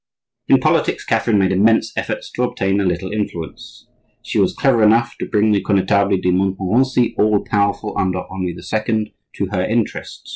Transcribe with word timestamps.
In 0.47 0.57
politics, 0.57 1.05
Catherine 1.05 1.37
made 1.37 1.51
immense 1.51 1.93
efforts 1.95 2.31
to 2.31 2.41
obtain 2.41 2.81
a 2.81 2.85
little 2.85 3.11
influence. 3.11 3.87
She 4.23 4.39
was 4.39 4.55
clever 4.55 4.81
enough 4.81 5.15
to 5.19 5.27
bring 5.27 5.51
the 5.51 5.61
Connetable 5.63 6.19
de 6.19 6.31
Montmorency, 6.31 7.13
all 7.19 7.45
powerful 7.45 7.95
under 7.95 8.23
Henri 8.31 8.55
II., 8.57 9.13
to 9.35 9.45
her 9.51 9.63
interests. 9.63 10.27